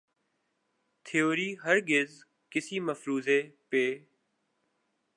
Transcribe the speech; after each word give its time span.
theory 1.05 1.49
ہرگز 1.63 2.23
کسی 2.51 2.79
مفروضے 2.79 3.41
پہ 3.69 3.83